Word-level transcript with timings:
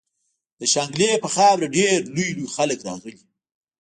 د 0.59 0.61
شانګلې 0.73 1.09
پۀ 1.21 1.29
خاوره 1.35 1.67
ډېر 1.77 1.97
لوئ 2.13 2.29
لوئ 2.37 2.47
خلق 2.55 2.79
راغلي 2.87 3.15